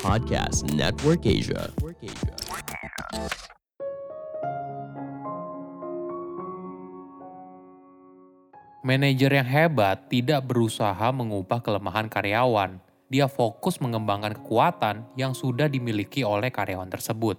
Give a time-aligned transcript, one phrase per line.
[0.00, 1.68] Podcast Network Asia.
[8.80, 12.80] Manajer yang hebat tidak berusaha mengubah kelemahan karyawan.
[13.12, 17.36] Dia fokus mengembangkan kekuatan yang sudah dimiliki oleh karyawan tersebut.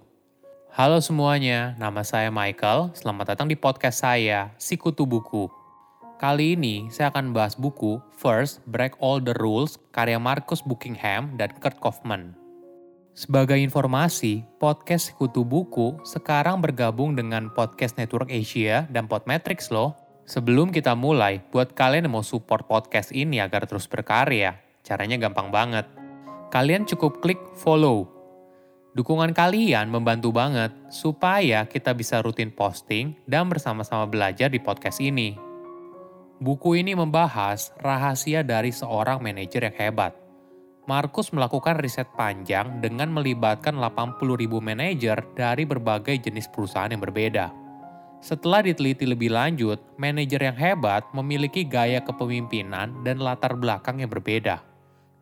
[0.78, 2.94] Halo semuanya, nama saya Michael.
[2.94, 5.65] Selamat datang di podcast saya, Sikutu Buku.
[6.16, 11.52] Kali ini saya akan bahas buku First Break All the Rules karya Marcus Buckingham dan
[11.60, 12.32] Kurt Kaufman.
[13.12, 19.92] Sebagai informasi, podcast Sikutu Buku sekarang bergabung dengan Podcast Network Asia dan Podmetrics loh.
[20.24, 24.56] Sebelum kita mulai, buat kalian yang mau support podcast ini agar terus berkarya,
[24.88, 25.84] caranya gampang banget.
[26.48, 28.08] Kalian cukup klik follow.
[28.96, 35.45] Dukungan kalian membantu banget supaya kita bisa rutin posting dan bersama-sama belajar di podcast ini.
[36.36, 40.12] Buku ini membahas rahasia dari seorang manajer yang hebat.
[40.84, 47.48] Markus melakukan riset panjang dengan melibatkan 80.000 manajer dari berbagai jenis perusahaan yang berbeda.
[48.20, 54.60] Setelah diteliti lebih lanjut, manajer yang hebat memiliki gaya kepemimpinan dan latar belakang yang berbeda.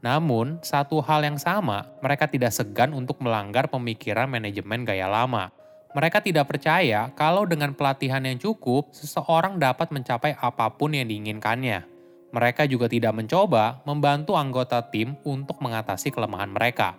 [0.03, 5.55] Namun, satu hal yang sama, mereka tidak segan untuk melanggar pemikiran manajemen gaya lama.
[5.95, 11.87] Mereka tidak percaya kalau dengan pelatihan yang cukup, seseorang dapat mencapai apa pun yang diinginkannya.
[12.35, 16.99] Mereka juga tidak mencoba membantu anggota tim untuk mengatasi kelemahan mereka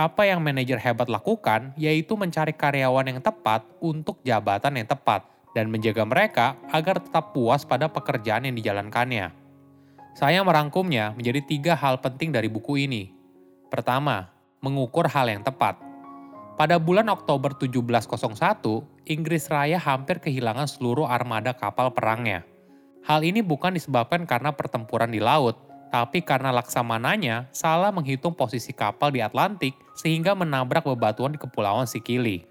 [0.00, 5.66] apa yang manajer hebat lakukan yaitu mencari karyawan yang tepat untuk jabatan yang tepat dan
[5.66, 9.34] menjaga mereka agar tetap puas pada pekerjaan yang dijalankannya.
[10.14, 13.10] Saya merangkumnya menjadi tiga hal penting dari buku ini.
[13.70, 14.30] Pertama,
[14.62, 15.89] mengukur hal yang tepat.
[16.60, 18.20] Pada bulan Oktober 1701,
[19.08, 22.44] Inggris Raya hampir kehilangan seluruh armada kapal perangnya.
[23.00, 25.56] Hal ini bukan disebabkan karena pertempuran di laut,
[25.88, 32.44] tapi karena laksamananya salah menghitung posisi kapal di Atlantik sehingga menabrak bebatuan di Kepulauan Sikili.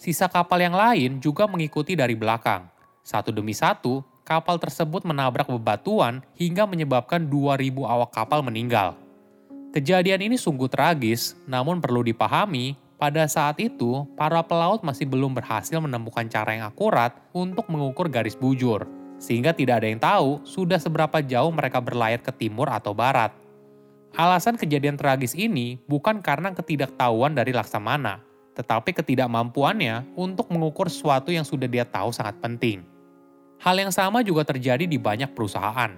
[0.00, 2.64] Sisa kapal yang lain juga mengikuti dari belakang.
[3.04, 8.96] Satu demi satu, kapal tersebut menabrak bebatuan hingga menyebabkan 2.000 awak kapal meninggal.
[9.76, 15.80] Kejadian ini sungguh tragis, namun perlu dipahami, pada saat itu para pelaut masih belum berhasil
[15.80, 18.84] menemukan cara yang akurat untuk mengukur garis bujur
[19.20, 23.32] sehingga tidak ada yang tahu sudah seberapa jauh mereka berlayar ke timur atau barat.
[24.16, 28.24] Alasan kejadian tragis ini bukan karena ketidaktahuan dari Laksamana,
[28.56, 32.82] tetapi ketidakmampuannya untuk mengukur sesuatu yang sudah dia tahu sangat penting.
[33.60, 35.92] Hal yang sama juga terjadi di banyak perusahaan.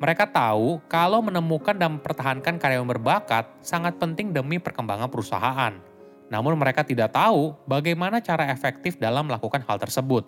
[0.00, 5.91] Mereka tahu kalau menemukan dan mempertahankan karyawan berbakat sangat penting demi perkembangan perusahaan.
[6.32, 10.24] Namun mereka tidak tahu bagaimana cara efektif dalam melakukan hal tersebut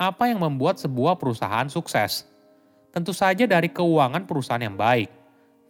[0.00, 2.24] apa yang membuat sebuah perusahaan sukses?
[2.88, 5.10] Tentu saja dari keuangan perusahaan yang baik.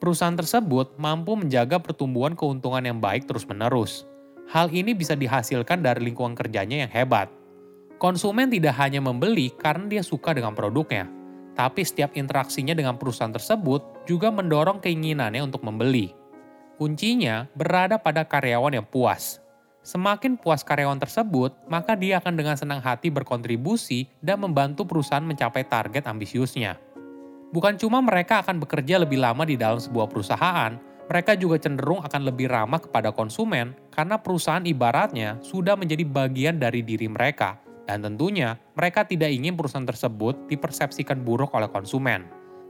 [0.01, 4.09] Perusahaan tersebut mampu menjaga pertumbuhan keuntungan yang baik terus-menerus.
[4.49, 7.29] Hal ini bisa dihasilkan dari lingkungan kerjanya yang hebat.
[8.01, 11.05] Konsumen tidak hanya membeli karena dia suka dengan produknya,
[11.53, 16.17] tapi setiap interaksinya dengan perusahaan tersebut juga mendorong keinginannya untuk membeli.
[16.81, 19.37] Kuncinya berada pada karyawan yang puas,
[19.81, 25.65] Semakin puas karyawan tersebut, maka dia akan dengan senang hati berkontribusi dan membantu perusahaan mencapai
[25.65, 26.77] target ambisiusnya.
[27.51, 30.77] Bukan cuma mereka akan bekerja lebih lama di dalam sebuah perusahaan,
[31.11, 36.87] mereka juga cenderung akan lebih ramah kepada konsumen karena perusahaan ibaratnya sudah menjadi bagian dari
[36.87, 37.59] diri mereka.
[37.89, 42.23] Dan tentunya, mereka tidak ingin perusahaan tersebut dipersepsikan buruk oleh konsumen.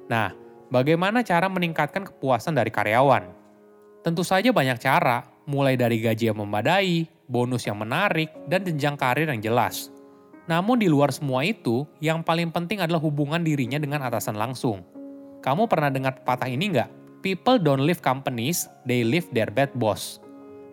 [0.08, 0.32] Nah,
[0.72, 3.28] bagaimana cara meningkatkan kepuasan dari karyawan?
[4.00, 9.26] Tentu saja banyak cara, mulai dari gaji yang memadai, bonus yang menarik, dan jenjang karir
[9.26, 9.90] yang jelas.
[10.46, 14.86] Namun di luar semua itu, yang paling penting adalah hubungan dirinya dengan atasan langsung.
[15.42, 16.90] Kamu pernah dengar patah ini nggak?
[17.20, 20.22] People don't leave companies, they leave their bad boss.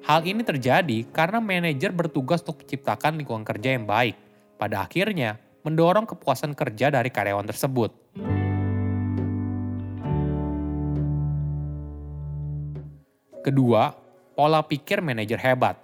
[0.08, 4.16] Hal ini terjadi karena manajer bertugas untuk menciptakan lingkungan kerja yang baik.
[4.56, 5.36] Pada akhirnya,
[5.68, 7.92] mendorong kepuasan kerja dari karyawan tersebut.
[13.44, 14.07] Kedua,
[14.38, 15.82] pola pikir manajer hebat.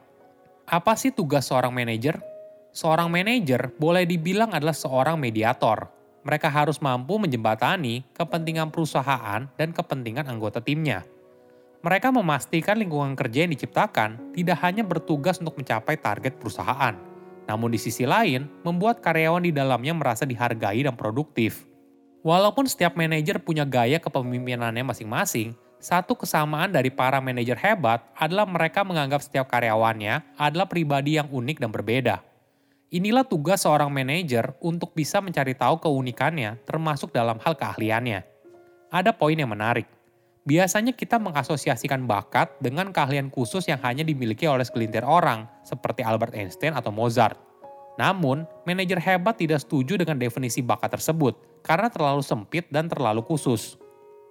[0.70, 2.22] Apa sih tugas seorang manajer?
[2.70, 5.90] Seorang manajer boleh dibilang adalah seorang mediator.
[6.22, 11.02] Mereka harus mampu menjembatani kepentingan perusahaan dan kepentingan anggota timnya.
[11.82, 16.96] Mereka memastikan lingkungan kerja yang diciptakan tidak hanya bertugas untuk mencapai target perusahaan,
[17.50, 21.68] namun di sisi lain membuat karyawan di dalamnya merasa dihargai dan produktif.
[22.24, 25.52] Walaupun setiap manajer punya gaya kepemimpinannya masing-masing,
[25.84, 31.60] satu kesamaan dari para manajer hebat adalah mereka menganggap setiap karyawannya adalah pribadi yang unik
[31.60, 32.16] dan berbeda.
[32.88, 38.24] Inilah tugas seorang manajer untuk bisa mencari tahu keunikannya termasuk dalam hal keahliannya.
[38.96, 39.84] Ada poin yang menarik.
[40.48, 46.32] Biasanya kita mengasosiasikan bakat dengan keahlian khusus yang hanya dimiliki oleh segelintir orang, seperti Albert
[46.32, 47.36] Einstein atau Mozart.
[48.00, 53.83] Namun, manajer hebat tidak setuju dengan definisi bakat tersebut karena terlalu sempit dan terlalu khusus.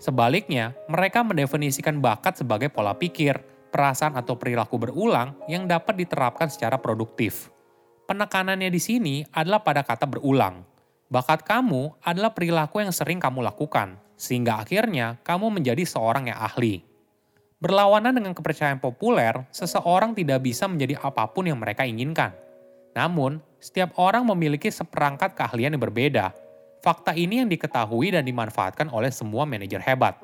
[0.03, 3.39] Sebaliknya, mereka mendefinisikan bakat sebagai pola pikir,
[3.71, 7.55] perasaan atau perilaku berulang yang dapat diterapkan secara produktif.
[8.11, 10.67] Penekanannya di sini adalah pada kata berulang.
[11.07, 16.83] Bakat kamu adalah perilaku yang sering kamu lakukan, sehingga akhirnya kamu menjadi seorang yang ahli.
[17.63, 22.35] Berlawanan dengan kepercayaan populer, seseorang tidak bisa menjadi apa pun yang mereka inginkan.
[22.99, 26.35] Namun, setiap orang memiliki seperangkat keahlian yang berbeda.
[26.83, 30.19] Fakta ini yang diketahui dan dimanfaatkan oleh semua manajer hebat.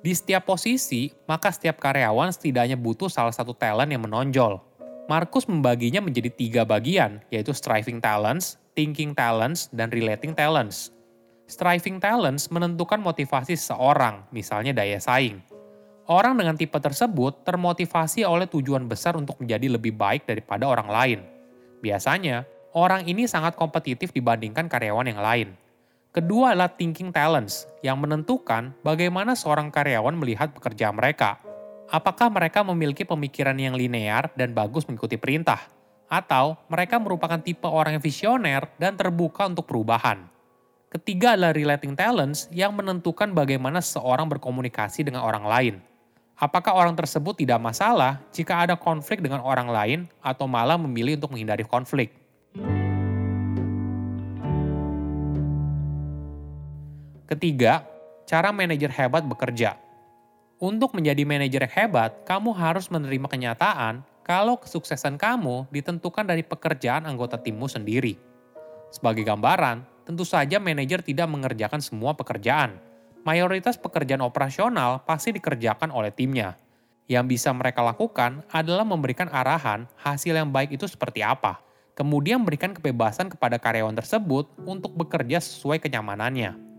[0.00, 4.64] Di setiap posisi, maka setiap karyawan setidaknya butuh salah satu talent yang menonjol.
[5.12, 10.88] Markus membaginya menjadi tiga bagian, yaitu striving talents, thinking talents, dan relating talents.
[11.52, 15.44] Striving talents menentukan motivasi seseorang, misalnya daya saing.
[16.08, 21.20] Orang dengan tipe tersebut termotivasi oleh tujuan besar untuk menjadi lebih baik daripada orang lain.
[21.84, 25.48] Biasanya, orang ini sangat kompetitif dibandingkan karyawan yang lain.
[26.10, 31.38] Kedua adalah thinking talents, yang menentukan bagaimana seorang karyawan melihat pekerjaan mereka.
[31.86, 35.70] Apakah mereka memiliki pemikiran yang linear dan bagus mengikuti perintah,
[36.10, 40.26] atau mereka merupakan tipe orang yang visioner dan terbuka untuk perubahan.
[40.90, 45.74] Ketiga adalah relating talents yang menentukan bagaimana seseorang berkomunikasi dengan orang lain.
[46.34, 51.38] Apakah orang tersebut tidak masalah jika ada konflik dengan orang lain atau malah memilih untuk
[51.38, 52.19] menghindari konflik?
[57.30, 57.86] Ketiga,
[58.26, 59.78] cara manajer hebat bekerja.
[60.58, 67.06] Untuk menjadi manajer yang hebat, kamu harus menerima kenyataan kalau kesuksesan kamu ditentukan dari pekerjaan
[67.06, 68.18] anggota timmu sendiri.
[68.90, 72.82] Sebagai gambaran, tentu saja manajer tidak mengerjakan semua pekerjaan.
[73.22, 76.58] Mayoritas pekerjaan operasional pasti dikerjakan oleh timnya.
[77.06, 81.62] Yang bisa mereka lakukan adalah memberikan arahan hasil yang baik itu seperti apa,
[81.94, 86.69] kemudian berikan kebebasan kepada karyawan tersebut untuk bekerja sesuai kenyamanannya.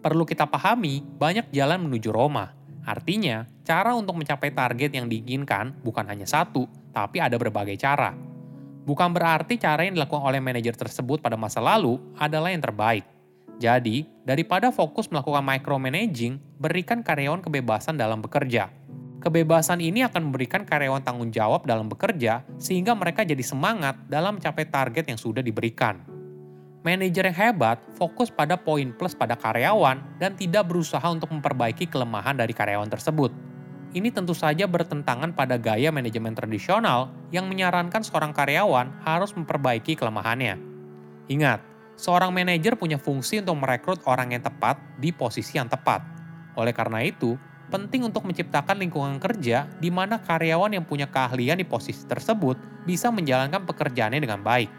[0.00, 2.56] Perlu kita pahami, banyak jalan menuju Roma.
[2.88, 6.64] Artinya, cara untuk mencapai target yang diinginkan bukan hanya satu,
[6.96, 8.16] tapi ada berbagai cara.
[8.88, 13.04] Bukan berarti cara yang dilakukan oleh manajer tersebut pada masa lalu adalah yang terbaik.
[13.60, 18.72] Jadi, daripada fokus melakukan micromanaging, berikan karyawan kebebasan dalam bekerja.
[19.20, 24.64] Kebebasan ini akan memberikan karyawan tanggung jawab dalam bekerja sehingga mereka jadi semangat dalam mencapai
[24.64, 26.00] target yang sudah diberikan.
[26.80, 32.32] Manajer yang hebat fokus pada poin plus pada karyawan dan tidak berusaha untuk memperbaiki kelemahan
[32.40, 33.50] dari karyawan tersebut
[33.90, 40.54] ini tentu saja bertentangan pada gaya manajemen tradisional yang menyarankan seorang karyawan harus memperbaiki kelemahannya.
[41.26, 41.58] Ingat,
[41.98, 46.06] seorang manajer punya fungsi untuk merekrut orang yang tepat di posisi yang tepat.
[46.54, 47.34] Oleh karena itu,
[47.70, 53.10] penting untuk menciptakan lingkungan kerja di mana karyawan yang punya keahlian di posisi tersebut bisa
[53.10, 54.70] menjalankan pekerjaannya dengan baik.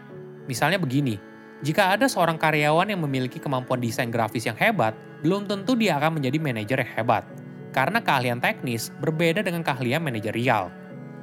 [0.48, 1.20] Misalnya begini,
[1.62, 6.18] jika ada seorang karyawan yang memiliki kemampuan desain grafis yang hebat, belum tentu dia akan
[6.18, 7.22] menjadi manajer yang hebat
[7.70, 10.74] karena keahlian teknis berbeda dengan keahlian manajerial.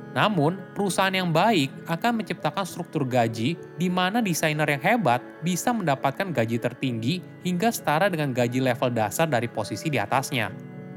[0.10, 6.34] Namun, perusahaan yang baik akan menciptakan struktur gaji di mana desainer yang hebat bisa mendapatkan
[6.34, 10.50] gaji tertinggi hingga setara dengan gaji level dasar dari posisi di atasnya.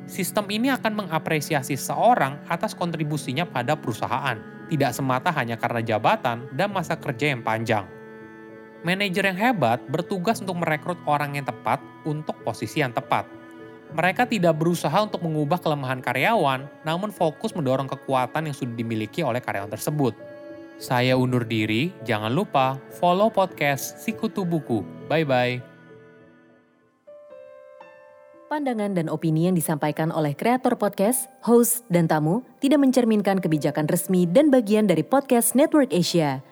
[0.09, 4.41] Sistem ini akan mengapresiasi seorang atas kontribusinya pada perusahaan,
[4.73, 7.85] tidak semata hanya karena jabatan dan masa kerja yang panjang.
[8.83, 13.25] Manajer yang hebat bertugas untuk merekrut orang yang tepat untuk posisi yang tepat
[13.93, 19.39] mereka tidak berusaha untuk mengubah kelemahan karyawan, namun fokus mendorong kekuatan yang sudah dimiliki oleh
[19.39, 20.17] karyawan tersebut.
[20.81, 24.83] Saya undur diri, jangan lupa follow podcast Sikutu Buku.
[25.07, 25.71] Bye-bye.
[28.51, 34.29] Pandangan dan opini yang disampaikan oleh kreator podcast, host, dan tamu tidak mencerminkan kebijakan resmi
[34.29, 36.52] dan bagian dari podcast Network Asia.